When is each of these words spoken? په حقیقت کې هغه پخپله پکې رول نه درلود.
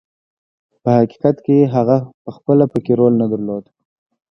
په 0.83 0.89
حقیقت 0.99 1.37
کې 1.45 1.57
هغه 1.75 1.97
پخپله 2.25 2.65
پکې 2.71 2.93
رول 2.99 3.13
نه 3.21 3.27
درلود. 3.31 3.65